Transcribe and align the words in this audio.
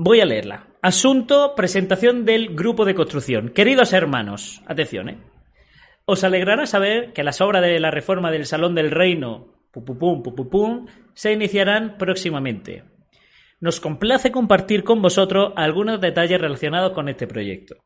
Voy 0.00 0.20
a 0.20 0.24
leerla. 0.24 0.68
Asunto, 0.80 1.54
presentación 1.56 2.24
del 2.24 2.54
grupo 2.54 2.84
de 2.84 2.94
construcción. 2.94 3.48
Queridos 3.48 3.92
hermanos, 3.92 4.62
atención, 4.68 5.08
¿eh? 5.08 5.18
Os 6.04 6.22
alegrará 6.22 6.66
saber 6.66 7.12
que 7.12 7.24
las 7.24 7.40
obras 7.40 7.62
de 7.62 7.80
la 7.80 7.90
reforma 7.90 8.30
del 8.30 8.46
Salón 8.46 8.76
del 8.76 8.92
Reino 8.92 9.66
pum, 9.72 10.22
pum, 10.22 10.22
pum, 10.22 10.86
se 11.14 11.32
iniciarán 11.32 11.98
próximamente. 11.98 12.84
Nos 13.58 13.80
complace 13.80 14.30
compartir 14.30 14.84
con 14.84 15.02
vosotros 15.02 15.52
algunos 15.56 16.00
detalles 16.00 16.40
relacionados 16.40 16.92
con 16.92 17.08
este 17.08 17.26
proyecto. 17.26 17.78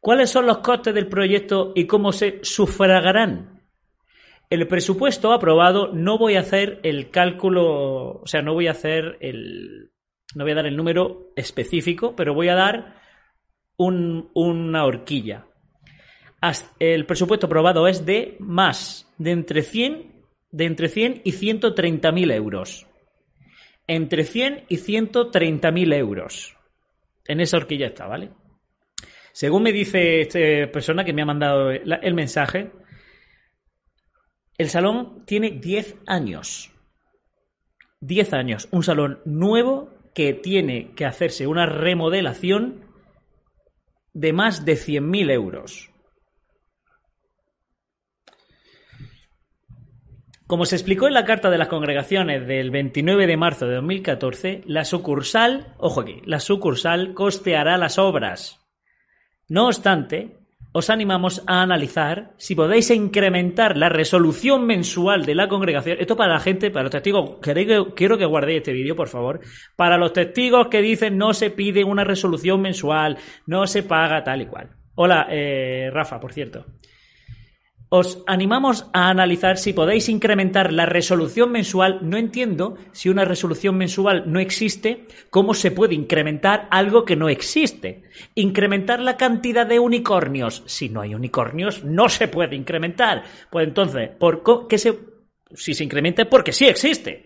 ¿Cuáles 0.00 0.30
son 0.30 0.46
los 0.46 0.58
costes 0.58 0.94
del 0.94 1.06
proyecto 1.06 1.72
y 1.76 1.86
cómo 1.86 2.12
se 2.12 2.38
sufragarán? 2.44 3.62
El 4.48 4.66
presupuesto 4.68 5.34
aprobado 5.34 5.92
no 5.92 6.16
voy 6.16 6.36
a 6.36 6.40
hacer 6.40 6.80
el 6.82 7.10
cálculo, 7.10 8.22
o 8.22 8.26
sea, 8.26 8.40
no 8.40 8.54
voy 8.54 8.68
a 8.68 8.72
hacer 8.72 9.18
el, 9.20 9.90
no 10.34 10.44
voy 10.44 10.52
a 10.52 10.56
dar 10.56 10.66
el 10.66 10.76
número 10.76 11.32
específico, 11.36 12.14
pero 12.16 12.34
voy 12.34 12.48
a 12.48 12.54
dar 12.54 13.00
una 13.78 14.84
horquilla. 14.84 15.46
El 16.78 17.06
presupuesto 17.06 17.46
aprobado 17.46 17.88
es 17.88 18.06
de 18.06 18.36
más 18.38 19.12
de 19.18 19.32
entre 19.32 19.62
100, 19.62 20.24
de 20.50 20.64
entre 20.64 20.88
100 20.88 21.22
y 21.24 21.32
130 21.32 22.12
mil 22.12 22.30
euros. 22.30 22.86
Entre 23.86 24.24
100 24.24 24.64
y 24.68 24.76
130 24.76 25.70
mil 25.70 25.92
euros. 25.92 26.56
En 27.26 27.40
esa 27.40 27.56
horquilla 27.56 27.86
está, 27.86 28.06
¿vale? 28.06 28.30
Según 29.32 29.62
me 29.64 29.72
dice 29.72 30.22
esta 30.22 30.72
persona 30.72 31.04
que 31.04 31.12
me 31.12 31.22
ha 31.22 31.26
mandado 31.26 31.70
el 31.70 32.14
mensaje, 32.14 32.72
el 34.56 34.68
salón 34.70 35.24
tiene 35.26 35.50
10 35.50 35.96
años. 36.06 36.72
10 38.00 38.32
años. 38.32 38.68
Un 38.70 38.82
salón 38.82 39.20
nuevo 39.24 39.95
que 40.16 40.32
tiene 40.32 40.94
que 40.94 41.04
hacerse 41.04 41.46
una 41.46 41.66
remodelación 41.66 42.86
de 44.14 44.32
más 44.32 44.64
de 44.64 44.72
100.000 44.72 45.30
euros. 45.30 45.90
Como 50.46 50.64
se 50.64 50.74
explicó 50.74 51.06
en 51.06 51.12
la 51.12 51.26
Carta 51.26 51.50
de 51.50 51.58
las 51.58 51.68
Congregaciones 51.68 52.46
del 52.46 52.70
29 52.70 53.26
de 53.26 53.36
marzo 53.36 53.66
de 53.66 53.74
2014, 53.74 54.62
la 54.64 54.86
sucursal, 54.86 55.74
ojo 55.76 56.00
aquí, 56.00 56.22
la 56.24 56.40
sucursal 56.40 57.12
costeará 57.12 57.76
las 57.76 57.98
obras. 57.98 58.66
No 59.50 59.66
obstante, 59.66 60.35
os 60.76 60.90
animamos 60.90 61.42
a 61.46 61.62
analizar 61.62 62.34
si 62.36 62.54
podéis 62.54 62.90
incrementar 62.90 63.78
la 63.78 63.88
resolución 63.88 64.66
mensual 64.66 65.24
de 65.24 65.34
la 65.34 65.48
congregación. 65.48 65.96
Esto 65.98 66.18
para 66.18 66.34
la 66.34 66.40
gente, 66.40 66.70
para 66.70 66.82
los 66.82 66.92
testigos, 66.92 67.38
quiero 67.40 68.18
que 68.18 68.26
guardéis 68.26 68.58
este 68.58 68.74
vídeo, 68.74 68.94
por 68.94 69.08
favor. 69.08 69.40
Para 69.74 69.96
los 69.96 70.12
testigos 70.12 70.68
que 70.68 70.82
dicen 70.82 71.16
no 71.16 71.32
se 71.32 71.48
pide 71.48 71.82
una 71.82 72.04
resolución 72.04 72.60
mensual, 72.60 73.16
no 73.46 73.66
se 73.66 73.84
paga 73.84 74.22
tal 74.22 74.42
y 74.42 74.46
cual. 74.46 74.68
Hola, 74.96 75.28
eh, 75.30 75.88
Rafa, 75.90 76.20
por 76.20 76.34
cierto. 76.34 76.66
Os 77.88 78.24
animamos 78.26 78.86
a 78.92 79.10
analizar 79.10 79.58
si 79.58 79.72
podéis 79.72 80.08
incrementar 80.08 80.72
la 80.72 80.86
resolución 80.86 81.52
mensual. 81.52 82.00
No 82.02 82.16
entiendo 82.16 82.76
si 82.92 83.08
una 83.08 83.24
resolución 83.24 83.76
mensual 83.76 84.24
no 84.26 84.40
existe, 84.40 85.06
cómo 85.30 85.54
se 85.54 85.70
puede 85.70 85.94
incrementar 85.94 86.66
algo 86.70 87.04
que 87.04 87.14
no 87.14 87.28
existe. 87.28 88.02
Incrementar 88.34 88.98
la 88.98 89.16
cantidad 89.16 89.66
de 89.66 89.78
unicornios. 89.78 90.64
Si 90.66 90.88
no 90.88 91.00
hay 91.00 91.14
unicornios, 91.14 91.84
no 91.84 92.08
se 92.08 92.26
puede 92.26 92.56
incrementar. 92.56 93.22
Pues 93.50 93.68
entonces, 93.68 94.10
¿por 94.18 94.66
qué 94.66 94.78
se, 94.78 94.98
si 95.54 95.72
se 95.72 95.84
incrementa? 95.84 96.24
Porque 96.24 96.52
sí 96.52 96.66
existe. 96.66 97.25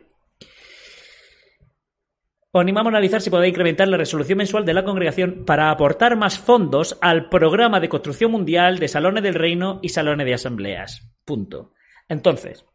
Os 2.52 2.60
animamos 2.60 2.90
a 2.90 2.96
analizar 2.96 3.20
si 3.20 3.30
podéis 3.30 3.52
incrementar 3.52 3.86
la 3.86 3.96
resolución 3.96 4.38
mensual 4.38 4.64
de 4.64 4.74
la 4.74 4.82
congregación 4.82 5.44
para 5.46 5.70
aportar 5.70 6.16
más 6.16 6.40
fondos 6.40 6.98
al 7.00 7.28
programa 7.28 7.78
de 7.78 7.88
construcción 7.88 8.32
mundial 8.32 8.80
de 8.80 8.88
salones 8.88 9.22
del 9.22 9.34
reino 9.34 9.78
y 9.82 9.90
salones 9.90 10.26
de 10.26 10.34
asambleas. 10.34 11.08
Punto. 11.24 11.72
Entonces, 12.08 12.66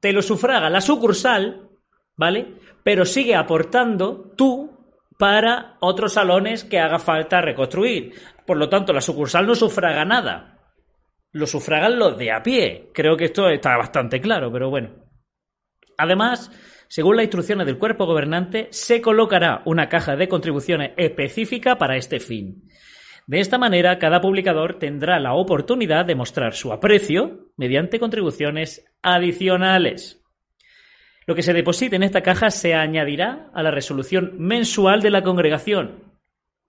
te 0.00 0.12
lo 0.12 0.20
sufraga 0.20 0.68
la 0.68 0.82
sucursal, 0.82 1.70
¿vale? 2.14 2.56
Pero 2.84 3.06
sigue 3.06 3.34
aportando 3.34 4.34
tú 4.36 4.76
para 5.18 5.78
otros 5.80 6.12
salones 6.12 6.64
que 6.64 6.78
haga 6.78 6.98
falta 6.98 7.40
reconstruir. 7.40 8.12
Por 8.44 8.58
lo 8.58 8.68
tanto, 8.68 8.92
la 8.92 9.00
sucursal 9.00 9.46
no 9.46 9.54
sufraga 9.54 10.04
nada. 10.04 10.58
Lo 11.32 11.46
sufragan 11.46 11.98
los 11.98 12.18
de 12.18 12.32
a 12.32 12.42
pie. 12.42 12.90
Creo 12.92 13.16
que 13.16 13.24
esto 13.26 13.48
está 13.48 13.78
bastante 13.78 14.20
claro, 14.20 14.52
pero 14.52 14.68
bueno. 14.68 14.90
Además, 15.96 16.50
según 16.88 17.16
las 17.16 17.24
instrucciones 17.24 17.66
del 17.66 17.78
cuerpo 17.78 18.06
gobernante, 18.06 18.68
se 18.70 19.00
colocará 19.00 19.62
una 19.64 19.88
caja 19.88 20.16
de 20.16 20.28
contribuciones 20.28 20.92
específica 20.96 21.78
para 21.78 21.96
este 21.96 22.20
fin. 22.20 22.68
De 23.26 23.40
esta 23.40 23.58
manera, 23.58 23.98
cada 23.98 24.20
publicador 24.20 24.78
tendrá 24.78 25.18
la 25.18 25.34
oportunidad 25.34 26.04
de 26.04 26.14
mostrar 26.14 26.54
su 26.54 26.72
aprecio 26.72 27.50
mediante 27.56 27.98
contribuciones 27.98 28.84
adicionales. 29.02 30.22
Lo 31.26 31.34
que 31.34 31.42
se 31.42 31.52
deposite 31.52 31.96
en 31.96 32.04
esta 32.04 32.22
caja 32.22 32.50
se 32.50 32.74
añadirá 32.74 33.50
a 33.52 33.64
la 33.64 33.72
resolución 33.72 34.34
mensual 34.38 35.02
de 35.02 35.10
la 35.10 35.22
congregación. 35.22 36.04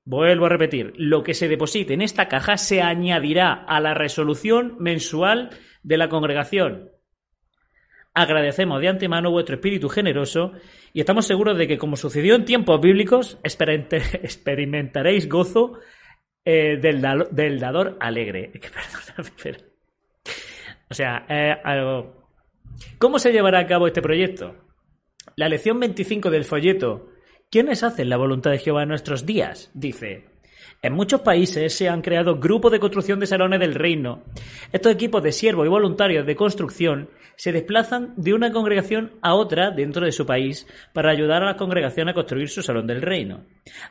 Vuelvo 0.04 0.48
a 0.48 0.50
repetir, 0.50 0.94
lo 0.96 1.22
que 1.22 1.36
se 1.36 1.48
deposite 1.48 1.94
en 1.94 2.02
esta 2.02 2.28
caja 2.28 2.58
se 2.58 2.82
añadirá 2.82 3.54
a 3.54 3.80
la 3.80 3.94
resolución 3.94 4.78
mensual 4.80 5.52
de 5.84 5.98
la 5.98 6.10
congregación. 6.10 6.90
Agradecemos 8.20 8.82
de 8.82 8.88
antemano 8.88 9.30
vuestro 9.30 9.58
espíritu 9.58 9.90
generoso 9.90 10.54
y 10.92 11.02
estamos 11.02 11.28
seguros 11.28 11.56
de 11.56 11.68
que, 11.68 11.78
como 11.78 11.96
sucedió 11.96 12.34
en 12.34 12.46
tiempos 12.46 12.82
bíblicos, 12.82 13.38
experimentaréis 13.44 15.30
gozo 15.30 15.78
eh, 16.44 16.78
del, 16.78 17.60
dador 17.60 17.96
alegre. 18.00 18.52
O 20.90 20.94
sea, 20.94 21.26
eh, 21.28 21.58
¿cómo 22.98 23.20
se 23.20 23.34
llevará 23.34 23.60
a 23.60 23.68
cabo 23.68 23.86
este 23.86 24.02
proyecto? 24.02 24.56
La 25.36 25.50
lección 25.50 25.80
25 25.80 26.32
del 26.32 26.46
folleto 26.46 27.10
¿Quiénes 27.52 27.84
hacen 27.84 28.10
la 28.10 28.18
voluntad 28.18 28.52
de 28.52 28.60
Jehová 28.60 28.84
en 28.84 28.90
nuestros 28.90 29.26
días? 29.26 29.72
dice 29.74 30.26
en 30.82 30.94
muchos 30.94 31.22
países 31.22 31.76
se 31.76 31.90
han 31.90 32.02
creado 32.02 32.40
grupos 32.40 32.72
de 32.72 32.80
construcción 32.80 33.20
de 33.20 33.26
salones 33.26 33.60
del 33.60 33.74
reino. 33.74 34.24
Estos 34.72 34.94
equipos 34.94 35.24
de 35.24 35.32
siervos 35.32 35.66
y 35.66 35.70
voluntarios 35.70 36.26
de 36.26 36.36
construcción 36.36 37.10
se 37.36 37.52
desplazan 37.52 38.14
de 38.16 38.34
una 38.34 38.52
congregación 38.52 39.14
a 39.22 39.34
otra 39.34 39.72
dentro 39.72 40.06
de 40.06 40.12
su 40.12 40.26
país 40.26 40.68
para 40.94 41.12
ayudar 41.12 41.42
a 41.42 41.48
la 41.48 41.58
congregación 41.58 42.10
a 42.10 42.14
construir 42.14 42.50
su 42.50 42.62
salón 42.62 42.86
del 42.86 43.02
reino. 43.02 43.46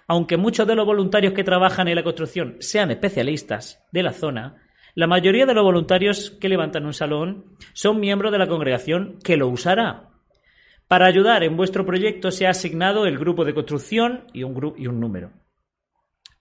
Aunque 0.06 0.36
muchos 0.36 0.66
de 0.66 0.76
los 0.76 0.86
voluntarios 0.86 1.32
que 1.32 1.44
trabajan 1.44 1.88
en 1.88 1.96
la 1.96 2.04
construcción 2.04 2.56
sean 2.60 2.90
especialistas 2.90 3.82
de 3.90 4.02
la 4.02 4.12
zona, 4.12 4.62
la 4.94 5.06
mayoría 5.06 5.44
de 5.44 5.54
los 5.54 5.64
voluntarios 5.64 6.30
que 6.40 6.48
levantan 6.48 6.86
un 6.86 6.94
salón 6.94 7.56
son 7.72 8.00
miembros 8.00 8.32
de 8.32 8.38
la 8.38 8.46
congregación 8.46 9.18
que 9.22 9.36
lo 9.36 9.48
usará. 9.48 10.10
Para 10.88 11.06
ayudar 11.06 11.42
en 11.42 11.56
vuestro 11.56 11.84
proyecto 11.84 12.30
se 12.30 12.46
ha 12.46 12.50
asignado 12.50 13.06
el 13.06 13.18
grupo 13.18 13.44
de 13.44 13.54
construcción 13.54 14.24
y 14.32 14.44
un, 14.44 14.74
y 14.78 14.86
un 14.86 15.00
número. 15.00 15.45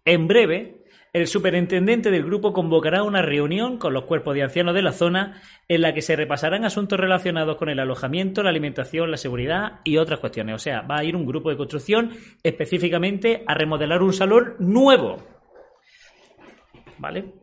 En 0.06 0.28
breve, 0.28 0.86
el 1.14 1.28
superintendente 1.28 2.12
del 2.12 2.26
grupo 2.26 2.54
convocará 2.54 3.02
una 3.02 3.24
reunión 3.24 3.80
con 3.80 3.94
los 3.94 4.04
cuerpos 4.04 4.36
de 4.36 4.44
ancianos 4.44 4.76
de 4.76 4.84
la 4.84 4.92
zona 4.92 5.42
en 5.68 5.82
la 5.82 5.96
que 5.96 6.04
se 6.04 6.16
repasarán 6.16 6.64
asuntos 6.64 7.00
relacionados 7.00 7.58
con 7.58 7.70
el 7.70 7.80
alojamiento, 7.80 8.44
la 8.44 8.52
alimentación, 8.52 9.10
la 9.10 9.18
seguridad 9.18 9.80
y 9.84 9.98
otras 9.98 10.20
cuestiones. 10.20 10.56
O 10.56 10.60
sea, 10.60 10.82
va 10.82 10.98
a 10.98 11.04
ir 11.04 11.16
un 11.16 11.26
grupo 11.26 11.50
de 11.50 11.58
construcción 11.58 12.12
específicamente 12.44 13.44
a 13.48 13.56
remodelar 13.56 14.04
un 14.04 14.14
salón 14.14 14.56
nuevo. 14.60 15.24
¿Vale? 17.00 17.34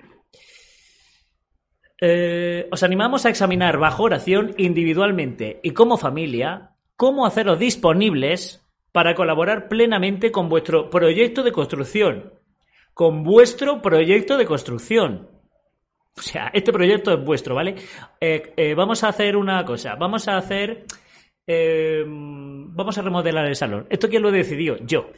Eh, 2.00 2.68
os 2.70 2.82
animamos 2.82 3.26
a 3.26 3.30
examinar 3.30 3.78
bajo 3.78 4.04
oración 4.04 4.54
individualmente 4.56 5.60
y 5.62 5.70
como 5.72 5.96
familia 5.96 6.72
cómo 6.94 7.26
haceros 7.26 7.58
disponibles 7.58 8.64
para 8.92 9.14
colaborar 9.14 9.68
plenamente 9.68 10.30
con 10.30 10.48
vuestro 10.48 10.90
proyecto 10.90 11.42
de 11.42 11.52
construcción 11.52 12.41
con 12.94 13.22
vuestro 13.22 13.80
proyecto 13.80 14.36
de 14.36 14.46
construcción. 14.46 15.28
O 16.16 16.20
sea, 16.20 16.50
este 16.52 16.72
proyecto 16.72 17.12
es 17.12 17.24
vuestro, 17.24 17.54
¿vale? 17.54 17.76
Eh, 18.20 18.52
eh, 18.56 18.74
vamos 18.74 19.02
a 19.02 19.08
hacer 19.08 19.36
una 19.36 19.64
cosa. 19.64 19.94
Vamos 19.94 20.28
a 20.28 20.36
hacer. 20.36 20.84
Eh, 21.46 22.04
vamos 22.06 22.98
a 22.98 23.02
remodelar 23.02 23.46
el 23.46 23.56
salón. 23.56 23.86
¿Esto 23.88 24.08
quién 24.08 24.22
lo 24.22 24.28
ha 24.28 24.32
decidido? 24.32 24.76
Yo. 24.82 25.10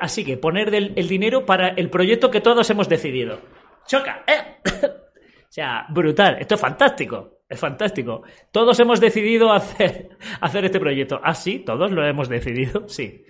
así 0.00 0.24
que 0.24 0.36
poner 0.36 0.74
el 0.74 1.08
dinero 1.08 1.44
para 1.46 1.68
el 1.68 1.90
proyecto 1.90 2.30
que 2.30 2.40
todos 2.40 2.68
hemos 2.70 2.88
decidido. 2.88 3.40
¡Choca! 3.86 4.24
o 4.84 5.48
sea, 5.48 5.86
brutal. 5.88 6.36
Esto 6.38 6.56
es 6.56 6.60
fantástico. 6.60 7.40
Es 7.48 7.58
fantástico. 7.58 8.22
Todos 8.50 8.78
hemos 8.80 9.00
decidido 9.00 9.52
hacer, 9.52 10.10
hacer 10.40 10.66
este 10.66 10.80
proyecto. 10.80 11.18
¿Ah, 11.22 11.34
sí? 11.34 11.60
¿Todos 11.60 11.90
lo 11.92 12.06
hemos 12.06 12.28
decidido? 12.28 12.88
Sí 12.88 13.24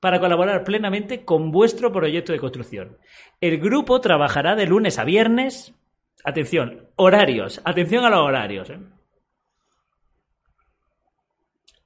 para 0.00 0.18
colaborar 0.18 0.64
plenamente 0.64 1.24
con 1.24 1.50
vuestro 1.50 1.92
proyecto 1.92 2.32
de 2.32 2.40
construcción. 2.40 2.98
El 3.40 3.58
grupo 3.58 4.00
trabajará 4.00 4.56
de 4.56 4.66
lunes 4.66 4.98
a 4.98 5.04
viernes. 5.04 5.74
Atención, 6.24 6.88
horarios. 6.96 7.60
Atención 7.64 8.04
a 8.04 8.10
los 8.10 8.20
horarios. 8.20 8.70
¿eh? 8.70 8.80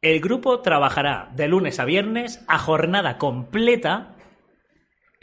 El 0.00 0.20
grupo 0.20 0.60
trabajará 0.60 1.30
de 1.34 1.48
lunes 1.48 1.80
a 1.80 1.84
viernes 1.84 2.44
a 2.48 2.58
jornada 2.58 3.18
completa 3.18 4.14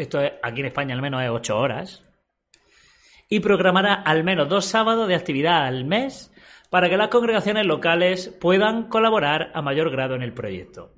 esto 0.01 0.19
es, 0.19 0.33
aquí 0.41 0.61
en 0.61 0.67
España 0.67 0.95
al 0.95 1.01
menos 1.01 1.21
es 1.21 1.29
8 1.29 1.57
horas, 1.57 2.03
y 3.29 3.39
programará 3.39 3.93
al 3.93 4.23
menos 4.23 4.49
dos 4.49 4.65
sábados 4.65 5.07
de 5.07 5.15
actividad 5.15 5.65
al 5.65 5.85
mes 5.85 6.33
para 6.69 6.89
que 6.89 6.97
las 6.97 7.09
congregaciones 7.09 7.65
locales 7.65 8.29
puedan 8.41 8.89
colaborar 8.89 9.51
a 9.53 9.61
mayor 9.61 9.91
grado 9.91 10.15
en 10.15 10.21
el 10.21 10.33
proyecto. 10.33 10.95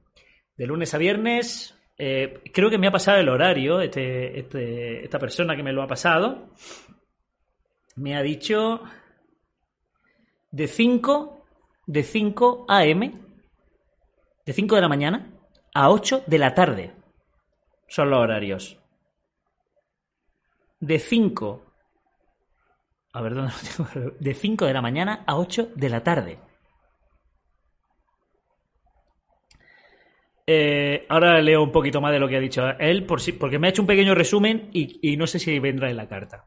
De 0.56 0.68
lunes 0.68 0.94
a 0.94 0.98
viernes, 0.98 1.78
eh, 2.05 2.41
creo 2.53 2.69
que 2.69 2.77
me 2.77 2.88
ha 2.88 2.91
pasado 2.91 3.19
el 3.19 3.29
horario, 3.29 3.79
este, 3.79 4.38
este, 4.39 5.05
esta 5.05 5.19
persona 5.19 5.55
que 5.55 5.63
me 5.63 5.71
lo 5.71 5.81
ha 5.81 5.88
pasado, 5.88 6.50
me 7.95 8.17
ha 8.17 8.21
dicho 8.21 8.81
de 10.51 10.67
5, 10.67 11.45
de 11.88 12.03
5 12.03 12.65
a.m., 12.67 13.21
de 14.45 14.53
5 14.53 14.75
de 14.75 14.81
la 14.81 14.89
mañana 14.89 15.31
a 15.73 15.89
8 15.89 16.23
de 16.27 16.38
la 16.38 16.53
tarde. 16.53 16.94
Son 17.88 18.09
los 18.09 18.19
horarios. 18.19 18.77
De 20.81 21.00
5 21.00 21.63
a 23.13 23.21
ver 23.21 23.35
dónde 23.35 23.53
lo 23.53 23.85
tengo. 23.85 24.11
De 24.19 24.33
5 24.33 24.65
de 24.65 24.73
la 24.73 24.81
mañana 24.81 25.23
a 25.25 25.38
8 25.38 25.69
de 25.73 25.89
la 25.89 26.03
tarde. 26.03 26.39
Eh, 30.45 31.06
ahora 31.10 31.42
leo 31.42 31.63
un 31.63 31.72
poquito 31.72 32.01
más 32.01 32.12
de 32.12 32.19
lo 32.19 32.28
que 32.28 32.36
ha 32.36 32.42
dicho 32.42 32.63
él, 32.80 33.06
por 33.06 33.22
si, 33.22 33.31
porque 33.31 33.60
me 33.60 33.68
ha 33.68 33.69
hecho 33.69 33.81
un 33.81 33.88
pequeño 33.88 34.13
resumen 34.13 34.69
y, 34.74 35.00
y 35.01 35.16
no 35.18 35.25
sé 35.25 35.40
si 35.40 35.57
vendrá 35.60 35.90
en 35.90 35.98
la 35.98 36.07
carta. 36.07 36.45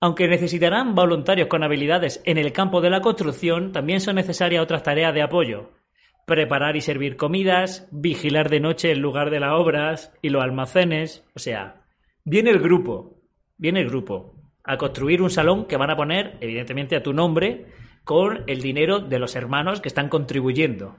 Aunque 0.00 0.28
necesitarán 0.28 0.94
voluntarios 0.94 1.48
con 1.48 1.62
habilidades 1.62 2.20
en 2.24 2.38
el 2.38 2.52
campo 2.52 2.80
de 2.80 2.90
la 2.90 3.00
construcción, 3.00 3.72
también 3.72 4.00
son 4.00 4.16
necesarias 4.16 4.62
otras 4.62 4.82
tareas 4.82 5.14
de 5.14 5.22
apoyo. 5.22 5.70
Preparar 6.26 6.76
y 6.76 6.80
servir 6.80 7.16
comidas, 7.16 7.88
vigilar 7.92 8.50
de 8.50 8.60
noche 8.60 8.90
el 8.90 8.98
lugar 8.98 9.30
de 9.30 9.40
las 9.40 9.52
obras 9.52 10.12
y 10.20 10.28
los 10.28 10.42
almacenes. 10.42 11.24
O 11.34 11.38
sea, 11.38 11.86
viene 12.24 12.50
el 12.50 12.58
grupo, 12.58 13.22
viene 13.56 13.80
el 13.80 13.88
grupo 13.88 14.34
a 14.64 14.76
construir 14.76 15.22
un 15.22 15.30
salón 15.30 15.66
que 15.66 15.76
van 15.76 15.90
a 15.90 15.96
poner, 15.96 16.36
evidentemente, 16.40 16.96
a 16.96 17.02
tu 17.02 17.12
nombre 17.12 17.66
con 18.04 18.44
el 18.48 18.60
dinero 18.60 18.98
de 19.00 19.18
los 19.18 19.34
hermanos 19.34 19.80
que 19.80 19.88
están 19.88 20.08
contribuyendo. 20.08 20.96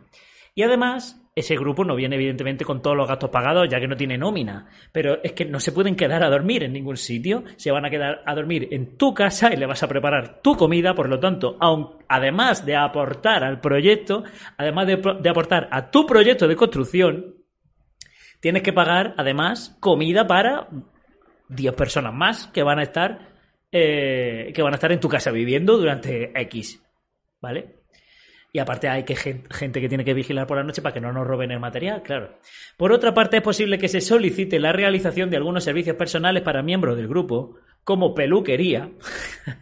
Y 0.57 0.63
además, 0.63 1.23
ese 1.35 1.55
grupo 1.55 1.85
no 1.85 1.95
viene 1.95 2.15
evidentemente 2.15 2.65
con 2.65 2.81
todos 2.81 2.97
los 2.97 3.07
gastos 3.07 3.29
pagados, 3.29 3.69
ya 3.69 3.79
que 3.79 3.87
no 3.87 3.95
tiene 3.95 4.17
nómina. 4.17 4.65
Pero 4.91 5.21
es 5.21 5.33
que 5.33 5.45
no 5.45 5.59
se 5.59 5.71
pueden 5.71 5.95
quedar 5.95 6.23
a 6.23 6.31
dormir 6.31 6.63
en 6.63 6.73
ningún 6.73 6.97
sitio. 6.97 7.43
Se 7.57 7.69
van 7.69 7.85
a 7.85 7.91
quedar 7.91 8.23
a 8.25 8.33
dormir 8.33 8.69
en 8.71 8.97
tu 8.97 9.13
casa 9.13 9.53
y 9.53 9.55
le 9.55 9.67
vas 9.67 9.83
a 9.83 9.87
preparar 9.87 10.41
tu 10.41 10.57
comida. 10.57 10.95
Por 10.95 11.09
lo 11.09 11.19
tanto, 11.19 11.59
además 12.07 12.65
de 12.65 12.75
aportar 12.75 13.43
al 13.43 13.61
proyecto, 13.61 14.23
además 14.57 14.87
de, 14.87 15.29
aportar 15.29 15.69
a 15.71 15.91
tu 15.91 16.07
proyecto 16.07 16.47
de 16.47 16.55
construcción, 16.55 17.35
tienes 18.39 18.63
que 18.63 18.73
pagar 18.73 19.13
además 19.15 19.77
comida 19.79 20.25
para 20.25 20.69
10 21.49 21.75
personas 21.75 22.15
más 22.15 22.47
que 22.47 22.63
van 22.63 22.79
a 22.79 22.83
estar 22.83 23.29
eh, 23.71 24.51
que 24.55 24.63
van 24.63 24.73
a 24.73 24.77
estar 24.77 24.91
en 24.91 24.99
tu 24.99 25.07
casa 25.07 25.29
viviendo 25.29 25.77
durante 25.77 26.31
X. 26.33 26.83
¿Vale? 27.39 27.77
Y 28.53 28.59
aparte 28.59 28.87
hay 28.87 29.03
que 29.03 29.15
gente 29.15 29.81
que 29.81 29.89
tiene 29.89 30.05
que 30.05 30.13
vigilar 30.13 30.47
por 30.47 30.57
la 30.57 30.63
noche 30.63 30.81
para 30.81 30.93
que 30.93 31.01
no 31.01 31.11
nos 31.11 31.27
roben 31.27 31.51
el 31.51 31.59
material, 31.59 32.01
claro. 32.01 32.39
Por 32.77 32.91
otra 32.91 33.13
parte, 33.13 33.37
es 33.37 33.43
posible 33.43 33.77
que 33.77 33.89
se 33.89 34.01
solicite 34.01 34.59
la 34.59 34.71
realización 34.71 35.29
de 35.29 35.37
algunos 35.37 35.63
servicios 35.63 35.95
personales 35.95 36.43
para 36.43 36.63
miembros 36.63 36.95
del 36.95 37.07
grupo, 37.07 37.57
como 37.83 38.15
peluquería. 38.15 38.89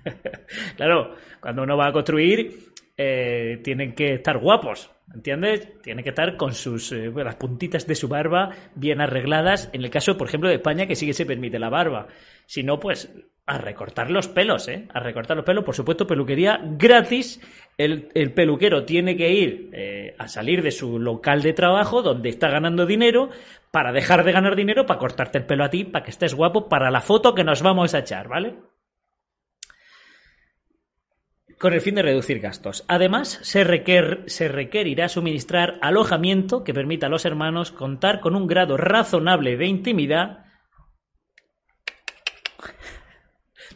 claro, 0.77 1.15
cuando 1.41 1.63
uno 1.63 1.75
va 1.77 1.87
a 1.87 1.93
construir, 1.93 2.73
eh, 2.97 3.59
tienen 3.63 3.93
que 3.93 4.13
estar 4.13 4.37
guapos, 4.37 4.89
¿entiendes? 5.13 5.81
Tienen 5.81 6.03
que 6.03 6.11
estar 6.11 6.37
con 6.37 6.53
sus 6.53 6.91
eh, 6.91 7.11
las 7.13 7.35
puntitas 7.35 7.85
de 7.85 7.95
su 7.95 8.07
barba 8.07 8.51
bien 8.75 9.01
arregladas. 9.01 9.69
En 9.73 9.83
el 9.83 9.89
caso, 9.89 10.17
por 10.17 10.27
ejemplo, 10.27 10.47
de 10.47 10.55
España, 10.55 10.87
que 10.87 10.95
sí 10.95 11.05
que 11.05 11.13
se 11.13 11.25
permite 11.25 11.59
la 11.59 11.69
barba. 11.69 12.07
Si 12.45 12.63
no, 12.63 12.79
pues 12.79 13.13
a 13.47 13.57
recortar 13.57 14.09
los 14.09 14.27
pelos, 14.27 14.67
¿eh? 14.67 14.87
A 14.93 14.99
recortar 14.99 15.37
los 15.37 15.45
pelos, 15.45 15.63
por 15.63 15.75
supuesto, 15.75 16.07
peluquería 16.07 16.59
gratis. 16.63 17.39
El, 17.77 18.31
peluquero 18.33 18.85
tiene 18.85 19.17
que 19.17 19.31
ir 19.33 19.69
eh, 19.73 20.15
a 20.17 20.29
salir 20.29 20.61
de 20.61 20.71
su 20.71 20.97
local 20.97 21.41
de 21.41 21.51
trabajo 21.51 22.01
donde 22.01 22.29
está 22.29 22.47
ganando 22.47 22.85
dinero 22.85 23.29
para 23.71 23.91
dejar 23.91 24.23
de 24.23 24.31
ganar 24.31 24.55
dinero, 24.55 24.85
para 24.85 24.99
cortarte 24.99 25.39
el 25.39 25.45
pelo 25.45 25.65
a 25.65 25.69
ti, 25.69 25.83
para 25.83 26.05
que 26.05 26.11
estés 26.11 26.33
guapo, 26.33 26.69
para 26.69 26.89
la 26.89 27.01
foto 27.01 27.35
que 27.35 27.43
nos 27.43 27.61
vamos 27.61 27.93
a 27.93 27.99
echar, 27.99 28.29
¿vale? 28.29 28.55
Con 31.59 31.73
el 31.73 31.81
fin 31.81 31.95
de 31.95 32.01
reducir 32.01 32.39
gastos. 32.39 32.85
Además, 32.87 33.39
se, 33.43 33.65
se 34.27 34.47
requerirá 34.47 35.09
suministrar 35.09 35.77
alojamiento 35.81 36.63
que 36.63 36.73
permita 36.73 37.07
a 37.07 37.09
los 37.09 37.25
hermanos 37.25 37.71
contar 37.71 38.21
con 38.21 38.35
un 38.35 38.47
grado 38.47 38.77
razonable 38.77 39.57
de 39.57 39.65
intimidad 39.65 40.45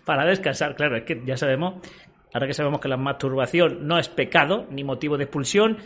para 0.06 0.26
descansar. 0.26 0.76
Claro, 0.76 0.98
es 0.98 1.04
que 1.04 1.22
ya 1.26 1.38
sabemos, 1.38 1.86
ahora 2.34 2.48
que 2.48 2.54
sabemos 2.54 2.80
que 2.80 2.88
la 2.88 2.98
masturbación 2.98 3.88
no 3.88 4.00
es 4.00 4.10
pecado 4.10 4.68
ni 4.70 4.84
motivo 4.84 5.18
de 5.18 5.26
expulsión, 5.26 5.78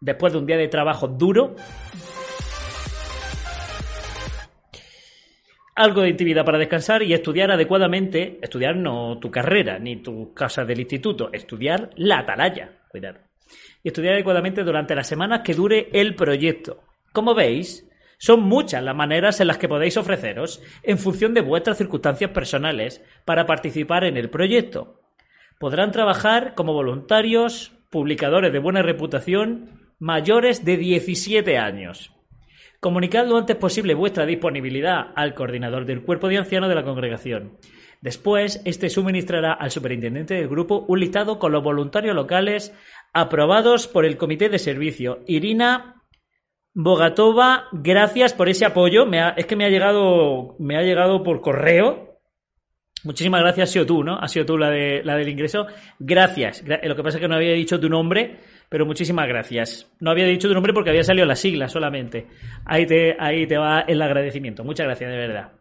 después 0.00 0.32
de 0.32 0.38
un 0.38 0.46
día 0.46 0.56
de 0.56 0.68
trabajo 0.68 1.08
duro, 1.08 1.56
algo 5.78 6.02
de 6.02 6.08
intimidad 6.08 6.44
para 6.44 6.58
descansar 6.58 7.04
y 7.04 7.14
estudiar 7.14 7.52
adecuadamente, 7.52 8.38
estudiar 8.42 8.76
no 8.76 9.18
tu 9.18 9.30
carrera 9.30 9.78
ni 9.78 10.02
tu 10.02 10.34
casa 10.34 10.64
del 10.64 10.80
instituto, 10.80 11.30
estudiar 11.32 11.90
la 11.94 12.18
atalaya, 12.18 12.80
cuidado. 12.88 13.20
Y 13.84 13.88
estudiar 13.88 14.14
adecuadamente 14.14 14.64
durante 14.64 14.96
las 14.96 15.06
semanas 15.06 15.42
que 15.44 15.54
dure 15.54 15.88
el 15.92 16.16
proyecto. 16.16 16.82
Como 17.12 17.32
veis, 17.32 17.88
son 18.18 18.40
muchas 18.40 18.82
las 18.82 18.96
maneras 18.96 19.40
en 19.40 19.46
las 19.46 19.58
que 19.58 19.68
podéis 19.68 19.96
ofreceros, 19.96 20.60
en 20.82 20.98
función 20.98 21.32
de 21.32 21.42
vuestras 21.42 21.78
circunstancias 21.78 22.32
personales, 22.32 23.00
para 23.24 23.46
participar 23.46 24.02
en 24.02 24.16
el 24.16 24.30
proyecto. 24.30 24.97
Podrán 25.58 25.90
trabajar 25.90 26.54
como 26.54 26.72
voluntarios, 26.72 27.72
publicadores 27.90 28.52
de 28.52 28.60
buena 28.60 28.82
reputación, 28.82 29.90
mayores 29.98 30.64
de 30.64 30.76
17 30.76 31.58
años. 31.58 32.12
Comunicad 32.80 33.26
lo 33.26 33.36
antes 33.36 33.56
posible 33.56 33.94
vuestra 33.94 34.24
disponibilidad 34.24 35.12
al 35.16 35.34
coordinador 35.34 35.84
del 35.84 36.02
cuerpo 36.02 36.28
de 36.28 36.38
ancianos 36.38 36.68
de 36.68 36.76
la 36.76 36.84
congregación. 36.84 37.58
Después, 38.00 38.62
este 38.64 38.88
suministrará 38.88 39.52
al 39.52 39.72
superintendente 39.72 40.34
del 40.34 40.46
grupo 40.46 40.84
un 40.86 41.00
listado 41.00 41.40
con 41.40 41.50
los 41.50 41.64
voluntarios 41.64 42.14
locales 42.14 42.72
aprobados 43.12 43.88
por 43.88 44.04
el 44.04 44.16
comité 44.16 44.48
de 44.48 44.60
servicio. 44.60 45.24
Irina 45.26 46.04
Bogatova, 46.72 47.64
gracias 47.72 48.32
por 48.32 48.48
ese 48.48 48.64
apoyo. 48.64 49.04
es 49.36 49.46
que 49.46 49.56
me 49.56 49.64
ha 49.64 49.70
llegado, 49.70 50.54
me 50.60 50.76
ha 50.76 50.82
llegado 50.82 51.24
por 51.24 51.40
correo. 51.40 52.07
Muchísimas 53.04 53.42
gracias, 53.42 53.70
ha 53.70 53.72
sido 53.72 53.86
tú, 53.86 54.02
¿no? 54.02 54.18
Ha 54.18 54.26
sido 54.26 54.44
tú 54.44 54.58
la, 54.58 54.70
de, 54.70 55.02
la 55.04 55.16
del 55.16 55.28
ingreso. 55.28 55.66
Gracias. 55.98 56.64
Lo 56.66 56.96
que 56.96 57.02
pasa 57.02 57.18
es 57.18 57.22
que 57.22 57.28
no 57.28 57.36
había 57.36 57.52
dicho 57.52 57.78
tu 57.78 57.88
nombre, 57.88 58.40
pero 58.68 58.86
muchísimas 58.86 59.28
gracias. 59.28 59.88
No 60.00 60.10
había 60.10 60.26
dicho 60.26 60.48
tu 60.48 60.54
nombre 60.54 60.72
porque 60.72 60.90
había 60.90 61.04
salido 61.04 61.26
la 61.26 61.36
sigla 61.36 61.68
solamente. 61.68 62.26
Ahí 62.64 62.86
te, 62.86 63.16
ahí 63.18 63.46
te 63.46 63.56
va 63.56 63.82
el 63.82 64.02
agradecimiento. 64.02 64.64
Muchas 64.64 64.86
gracias, 64.86 65.10
de 65.10 65.16
verdad. 65.16 65.52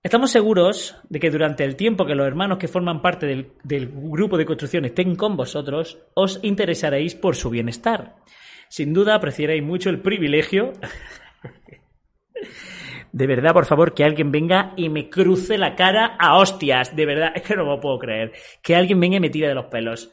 Estamos 0.00 0.30
seguros 0.30 0.96
de 1.08 1.18
que 1.18 1.30
durante 1.30 1.64
el 1.64 1.74
tiempo 1.74 2.06
que 2.06 2.14
los 2.14 2.28
hermanos 2.28 2.58
que 2.58 2.68
forman 2.68 3.02
parte 3.02 3.26
del, 3.26 3.48
del 3.64 3.88
grupo 3.88 4.38
de 4.38 4.46
construcción 4.46 4.84
estén 4.84 5.16
con 5.16 5.36
vosotros, 5.36 5.98
os 6.14 6.38
interesaréis 6.44 7.16
por 7.16 7.34
su 7.34 7.50
bienestar. 7.50 8.14
Sin 8.68 8.94
duda 8.94 9.16
apreciaréis 9.16 9.64
mucho 9.64 9.90
el 9.90 10.00
privilegio. 10.00 10.72
De 13.16 13.26
verdad, 13.26 13.54
por 13.54 13.64
favor, 13.64 13.94
que 13.94 14.04
alguien 14.04 14.30
venga 14.30 14.74
y 14.76 14.90
me 14.90 15.08
cruce 15.08 15.56
la 15.56 15.74
cara 15.74 16.16
a 16.18 16.36
hostias. 16.36 16.94
De 16.94 17.06
verdad, 17.06 17.32
es 17.34 17.40
que 17.40 17.56
no 17.56 17.64
lo 17.64 17.80
puedo 17.80 17.98
creer. 17.98 18.32
Que 18.62 18.76
alguien 18.76 19.00
venga 19.00 19.16
y 19.16 19.20
me 19.20 19.30
tire 19.30 19.48
de 19.48 19.54
los 19.54 19.68
pelos. 19.68 20.12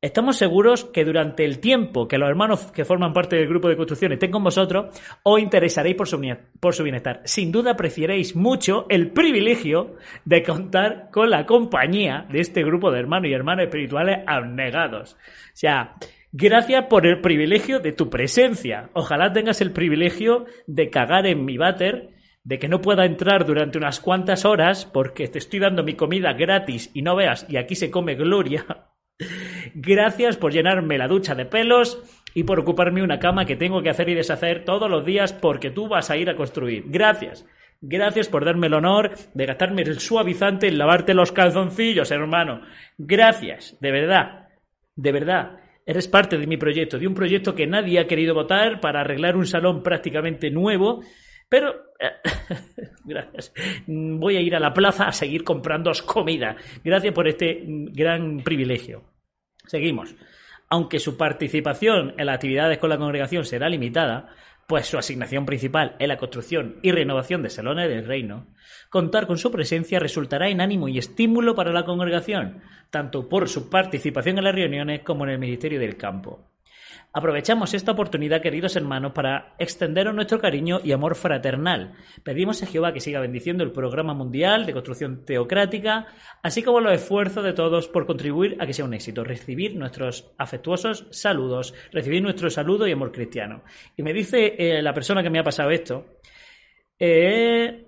Estamos 0.00 0.36
seguros 0.36 0.84
que 0.84 1.04
durante 1.04 1.44
el 1.44 1.58
tiempo 1.58 2.06
que 2.06 2.18
los 2.18 2.28
hermanos 2.28 2.70
que 2.70 2.84
forman 2.84 3.12
parte 3.12 3.34
del 3.34 3.48
grupo 3.48 3.68
de 3.68 3.76
construcción 3.76 4.12
estén 4.12 4.30
con 4.30 4.44
vosotros, 4.44 4.96
os 5.24 5.40
interesaréis 5.40 5.96
por 5.96 6.06
su, 6.06 6.20
bienestar. 6.84 7.20
Sin 7.24 7.50
duda 7.50 7.72
apreciaréis 7.72 8.36
mucho 8.36 8.86
el 8.90 9.10
privilegio 9.10 9.96
de 10.24 10.44
contar 10.44 11.08
con 11.10 11.30
la 11.30 11.46
compañía 11.46 12.28
de 12.30 12.38
este 12.38 12.62
grupo 12.62 12.92
de 12.92 13.00
hermanos 13.00 13.28
y 13.28 13.34
hermanas 13.34 13.64
espirituales 13.64 14.18
abnegados. 14.24 15.14
O 15.14 15.16
sea, 15.52 15.96
Gracias 16.38 16.84
por 16.90 17.06
el 17.06 17.22
privilegio 17.22 17.80
de 17.80 17.92
tu 17.92 18.10
presencia. 18.10 18.90
Ojalá 18.92 19.32
tengas 19.32 19.62
el 19.62 19.72
privilegio 19.72 20.44
de 20.66 20.90
cagar 20.90 21.26
en 21.26 21.46
mi 21.46 21.56
váter, 21.56 22.10
de 22.46 22.60
que 22.60 22.68
no 22.68 22.80
pueda 22.80 23.04
entrar 23.04 23.44
durante 23.44 23.76
unas 23.76 23.98
cuantas 23.98 24.44
horas 24.44 24.86
porque 24.86 25.26
te 25.26 25.38
estoy 25.38 25.58
dando 25.58 25.82
mi 25.82 25.94
comida 25.94 26.32
gratis 26.32 26.92
y 26.94 27.02
no 27.02 27.16
veas, 27.16 27.44
y 27.48 27.56
aquí 27.56 27.74
se 27.74 27.90
come 27.90 28.14
gloria. 28.14 28.64
Gracias 29.74 30.36
por 30.36 30.52
llenarme 30.52 30.96
la 30.96 31.08
ducha 31.08 31.34
de 31.34 31.44
pelos 31.44 32.00
y 32.34 32.44
por 32.44 32.60
ocuparme 32.60 33.02
una 33.02 33.18
cama 33.18 33.46
que 33.46 33.56
tengo 33.56 33.82
que 33.82 33.90
hacer 33.90 34.08
y 34.10 34.14
deshacer 34.14 34.64
todos 34.64 34.88
los 34.88 35.04
días 35.04 35.32
porque 35.32 35.72
tú 35.72 35.88
vas 35.88 36.08
a 36.08 36.16
ir 36.16 36.30
a 36.30 36.36
construir. 36.36 36.84
Gracias. 36.86 37.44
Gracias 37.80 38.28
por 38.28 38.44
darme 38.44 38.68
el 38.68 38.74
honor 38.74 39.10
de 39.34 39.46
gastarme 39.46 39.82
el 39.82 39.98
suavizante 39.98 40.68
en 40.68 40.78
lavarte 40.78 41.14
los 41.14 41.32
calzoncillos, 41.32 42.12
hermano. 42.12 42.60
Gracias, 42.96 43.76
de 43.80 43.90
verdad. 43.90 44.50
De 44.94 45.10
verdad. 45.10 45.58
Eres 45.84 46.06
parte 46.06 46.38
de 46.38 46.46
mi 46.46 46.56
proyecto, 46.56 46.96
de 46.96 47.08
un 47.08 47.14
proyecto 47.14 47.56
que 47.56 47.66
nadie 47.66 47.98
ha 47.98 48.06
querido 48.06 48.34
votar 48.34 48.80
para 48.80 49.00
arreglar 49.00 49.36
un 49.36 49.46
salón 49.46 49.82
prácticamente 49.82 50.50
nuevo, 50.50 51.02
pero 51.48 51.86
Gracias. 53.04 53.52
Voy 53.86 54.36
a 54.36 54.40
ir 54.40 54.54
a 54.54 54.60
la 54.60 54.74
plaza 54.74 55.06
a 55.06 55.12
seguir 55.12 55.44
comprando 55.44 55.92
comida. 56.04 56.56
Gracias 56.84 57.14
por 57.14 57.28
este 57.28 57.62
gran 57.66 58.42
privilegio. 58.42 59.04
Seguimos. 59.66 60.14
Aunque 60.68 60.98
su 60.98 61.16
participación 61.16 62.14
en 62.18 62.26
las 62.26 62.36
actividades 62.36 62.78
con 62.78 62.90
la 62.90 62.98
congregación 62.98 63.44
será 63.44 63.68
limitada, 63.68 64.34
pues 64.66 64.86
su 64.86 64.98
asignación 64.98 65.46
principal 65.46 65.94
es 66.00 66.08
la 66.08 66.16
construcción 66.16 66.80
y 66.82 66.90
renovación 66.90 67.42
de 67.42 67.50
salones 67.50 67.88
del 67.88 68.04
reino, 68.04 68.48
contar 68.90 69.28
con 69.28 69.38
su 69.38 69.52
presencia 69.52 70.00
resultará 70.00 70.48
en 70.48 70.60
ánimo 70.60 70.88
y 70.88 70.98
estímulo 70.98 71.54
para 71.54 71.72
la 71.72 71.84
congregación, 71.84 72.62
tanto 72.90 73.28
por 73.28 73.48
su 73.48 73.70
participación 73.70 74.38
en 74.38 74.44
las 74.44 74.56
reuniones 74.56 75.02
como 75.02 75.22
en 75.22 75.30
el 75.30 75.38
ministerio 75.38 75.78
del 75.78 75.96
campo. 75.96 76.50
Aprovechamos 77.16 77.72
esta 77.72 77.92
oportunidad, 77.92 78.42
queridos 78.42 78.76
hermanos, 78.76 79.12
para 79.12 79.54
extenderos 79.58 80.14
nuestro 80.14 80.38
cariño 80.38 80.80
y 80.84 80.92
amor 80.92 81.14
fraternal. 81.14 81.94
Pedimos 82.22 82.62
a 82.62 82.66
Jehová 82.66 82.92
que 82.92 83.00
siga 83.00 83.20
bendiciendo 83.20 83.64
el 83.64 83.72
programa 83.72 84.12
mundial 84.12 84.66
de 84.66 84.74
construcción 84.74 85.24
teocrática, 85.24 86.08
así 86.42 86.62
como 86.62 86.80
los 86.80 86.92
esfuerzos 86.92 87.42
de 87.42 87.54
todos 87.54 87.88
por 87.88 88.04
contribuir 88.04 88.58
a 88.60 88.66
que 88.66 88.74
sea 88.74 88.84
un 88.84 88.92
éxito. 88.92 89.24
Recibir 89.24 89.76
nuestros 89.76 90.30
afectuosos 90.36 91.06
saludos, 91.10 91.72
recibir 91.90 92.22
nuestro 92.22 92.50
saludo 92.50 92.86
y 92.86 92.92
amor 92.92 93.12
cristiano. 93.12 93.62
Y 93.96 94.02
me 94.02 94.12
dice 94.12 94.54
eh, 94.58 94.82
la 94.82 94.92
persona 94.92 95.22
que 95.22 95.30
me 95.30 95.38
ha 95.38 95.42
pasado 95.42 95.70
esto, 95.70 96.18
eh, 96.98 97.86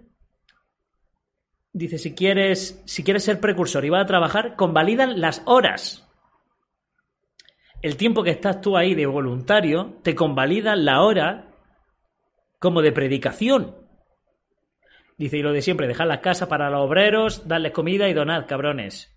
dice, 1.70 1.99
si 1.99 2.14
quieres, 2.14 2.82
si 2.87 3.04
quieres 3.04 3.25
ser 3.25 3.40
precursor 3.40 3.85
y 3.85 3.90
vas 3.90 4.04
a 4.04 4.06
trabajar, 4.06 4.56
convalidan 4.56 5.20
las 5.20 5.42
horas 5.44 6.08
el 7.82 7.97
tiempo 7.97 8.23
que 8.23 8.30
estás 8.30 8.61
tú 8.61 8.76
ahí 8.76 8.94
de 8.94 9.06
voluntario 9.06 9.99
te 10.02 10.14
convalida 10.14 10.75
la 10.76 11.02
hora 11.02 11.49
como 12.58 12.82
de 12.82 12.92
predicación. 12.92 13.76
Dice, 15.16 15.38
y 15.38 15.42
lo 15.42 15.52
de 15.52 15.62
siempre, 15.62 15.88
dejar 15.88 16.06
las 16.06 16.20
casas 16.20 16.49
para 16.49 16.70
los 16.70 16.80
obreros, 16.80 17.47
darles 17.47 17.73
comida 17.73 18.08
y 18.08 18.14
donad, 18.14 18.47
cabrones. 18.47 19.14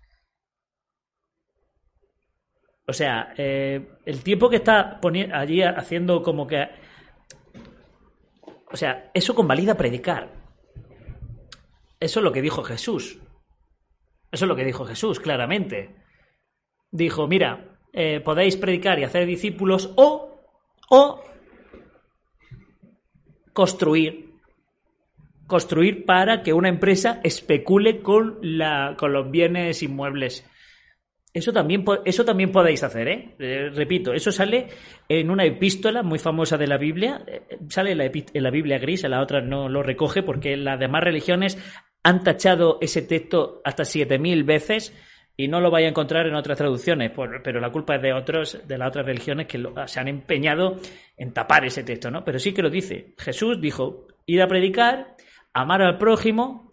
O 2.86 2.92
sea, 2.92 3.32
eh, 3.36 3.88
el 4.04 4.22
tiempo 4.22 4.50
que 4.50 4.56
está 4.56 5.00
allí 5.32 5.62
haciendo 5.62 6.22
como 6.22 6.46
que... 6.46 6.68
O 8.70 8.76
sea, 8.76 9.10
eso 9.14 9.34
convalida 9.34 9.76
predicar. 9.76 10.30
Eso 12.00 12.20
es 12.20 12.24
lo 12.24 12.32
que 12.32 12.42
dijo 12.42 12.64
Jesús. 12.64 13.20
Eso 14.32 14.44
es 14.44 14.48
lo 14.48 14.56
que 14.56 14.64
dijo 14.64 14.84
Jesús, 14.84 15.20
claramente. 15.20 15.94
Dijo, 16.90 17.28
mira, 17.28 17.71
eh, 17.92 18.20
podéis 18.20 18.56
predicar 18.56 18.98
y 18.98 19.04
hacer 19.04 19.26
discípulos 19.26 19.92
o, 19.96 20.30
o 20.88 21.24
construir. 23.52 24.30
Construir 25.46 26.06
para 26.06 26.42
que 26.42 26.52
una 26.52 26.68
empresa 26.68 27.20
especule 27.22 28.00
con, 28.00 28.38
la, 28.40 28.94
con 28.98 29.12
los 29.12 29.30
bienes 29.30 29.82
inmuebles. 29.82 30.48
Eso 31.34 31.52
también, 31.52 31.84
eso 32.04 32.24
también 32.24 32.52
podéis 32.52 32.82
hacer, 32.82 33.08
¿eh? 33.08 33.34
¿eh? 33.38 33.70
Repito, 33.74 34.12
eso 34.12 34.30
sale 34.30 34.68
en 35.08 35.30
una 35.30 35.44
epístola 35.44 36.02
muy 36.02 36.18
famosa 36.18 36.58
de 36.58 36.66
la 36.66 36.76
Biblia. 36.76 37.24
Eh, 37.26 37.58
sale 37.68 37.92
en 37.92 37.98
la, 37.98 38.04
en 38.04 38.42
la 38.42 38.50
Biblia 38.50 38.78
gris, 38.78 39.04
en 39.04 39.12
la 39.12 39.22
otra 39.22 39.40
no 39.40 39.68
lo 39.68 39.82
recoge 39.82 40.22
porque 40.22 40.56
las 40.56 40.78
demás 40.78 41.02
religiones 41.02 41.58
han 42.02 42.22
tachado 42.22 42.78
ese 42.82 43.02
texto 43.02 43.62
hasta 43.64 43.84
7.000 43.84 44.44
veces 44.44 44.94
y 45.36 45.48
no 45.48 45.60
lo 45.60 45.70
vaya 45.70 45.86
a 45.86 45.90
encontrar 45.90 46.26
en 46.26 46.34
otras 46.34 46.58
traducciones, 46.58 47.10
pero 47.42 47.60
la 47.60 47.70
culpa 47.70 47.96
es 47.96 48.02
de 48.02 48.12
otros, 48.12 48.60
de 48.66 48.78
las 48.78 48.88
otras 48.88 49.06
religiones 49.06 49.46
que 49.46 49.62
se 49.86 50.00
han 50.00 50.08
empeñado 50.08 50.76
en 51.16 51.32
tapar 51.32 51.64
ese 51.64 51.82
texto, 51.82 52.10
¿no? 52.10 52.24
Pero 52.24 52.38
sí 52.38 52.52
que 52.52 52.62
lo 52.62 52.70
dice. 52.70 53.14
Jesús 53.18 53.60
dijo, 53.60 54.06
ir 54.26 54.42
a 54.42 54.46
predicar, 54.46 55.16
amar 55.52 55.82
al 55.82 55.98
prójimo, 55.98 56.70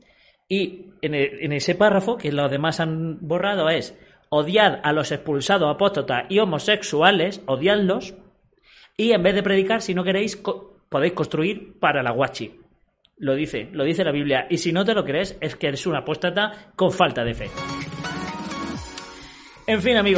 y 0.48 0.88
en, 1.02 1.54
ese 1.54 1.76
párrafo, 1.76 2.18
que 2.18 2.32
los 2.32 2.50
demás 2.50 2.80
han 2.80 3.20
borrado, 3.22 3.70
es 3.70 3.98
odiad 4.30 4.80
a 4.84 4.92
los 4.94 5.12
expulsados 5.12 5.74
apóstatas 5.74 6.26
y 6.30 6.40
homosexuales, 6.40 7.42
odiadlos, 7.46 8.16
y 8.98 9.14
en 9.14 9.24
vez 9.24 9.36
de 9.36 9.44
predicar, 9.44 9.82
si 9.82 9.94
no 9.94 10.04
queréis, 10.04 10.42
podéis 10.90 11.14
construir 11.14 11.80
para 11.80 12.04
la 12.04 12.12
guachi. 12.12 12.60
Lo 13.18 13.36
dice, 13.36 13.70
lo 13.72 13.84
dice 13.84 14.04
la 14.04 14.12
Biblia. 14.12 14.48
Y 14.50 14.58
si 14.58 14.72
no 14.72 14.84
te 14.84 14.94
lo 14.94 15.06
crees, 15.06 15.38
es 15.40 15.56
que 15.56 15.68
eres 15.68 15.86
un 15.86 15.96
apóstata 15.96 16.72
con 16.76 16.92
falta 16.92 17.24
de 17.24 17.34
fe. 17.34 17.50
En 19.70 19.84
fin, 19.84 19.98
amigos, 19.98 20.18